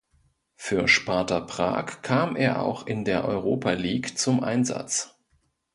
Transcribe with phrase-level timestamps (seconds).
[0.55, 5.15] Für Sparta Prag kam er auch in der Europa League zum Einsatz.